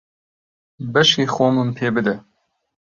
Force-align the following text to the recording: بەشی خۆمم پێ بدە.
بەشی 0.93 1.25
خۆمم 1.33 1.69
پێ 1.77 1.87
بدە. 1.95 2.15